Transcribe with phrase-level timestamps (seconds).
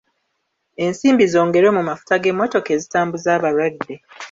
[0.85, 3.95] Ensimbi zongerwe mu mafuta g'emmotoka ezitambuza abalwadde.